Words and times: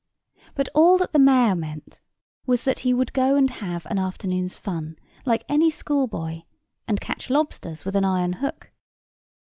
But 0.55 0.67
all 0.73 0.97
that 0.97 1.13
the 1.13 1.19
mayor 1.19 1.53
meant 1.55 2.01
was 2.47 2.63
that 2.63 2.79
he 2.79 2.91
would 2.91 3.13
go 3.13 3.35
and 3.35 3.47
have 3.47 3.85
an 3.85 3.99
afternoon's 3.99 4.57
fun, 4.57 4.95
like 5.27 5.43
any 5.47 5.69
schoolboy, 5.69 6.41
and 6.87 6.99
catch 6.99 7.29
lobsters 7.29 7.85
with 7.85 7.95
an 7.95 8.05
iron 8.05 8.33
hook. 8.33 8.71